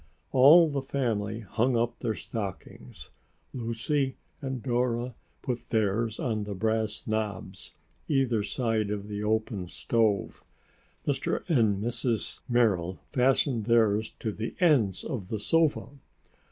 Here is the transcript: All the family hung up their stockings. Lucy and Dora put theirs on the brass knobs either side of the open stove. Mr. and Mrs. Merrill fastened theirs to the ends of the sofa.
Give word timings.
All 0.31 0.67
the 0.71 0.81
family 0.81 1.41
hung 1.41 1.77
up 1.77 1.99
their 1.99 2.15
stockings. 2.15 3.11
Lucy 3.53 4.17
and 4.41 4.63
Dora 4.63 5.13
put 5.43 5.69
theirs 5.69 6.19
on 6.19 6.43
the 6.43 6.55
brass 6.55 7.03
knobs 7.05 7.73
either 8.07 8.41
side 8.41 8.89
of 8.89 9.07
the 9.07 9.23
open 9.23 9.67
stove. 9.67 10.43
Mr. 11.05 11.47
and 11.51 11.83
Mrs. 11.83 12.39
Merrill 12.49 12.99
fastened 13.11 13.65
theirs 13.65 14.13
to 14.21 14.31
the 14.31 14.55
ends 14.59 15.03
of 15.03 15.27
the 15.27 15.39
sofa. 15.39 15.89